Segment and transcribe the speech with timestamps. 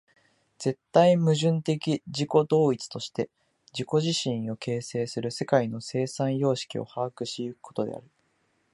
[0.57, 3.29] 絶対矛盾的自己同一として
[3.71, 8.03] 自己自身を形成する世界の生産様式を把握し行くことである。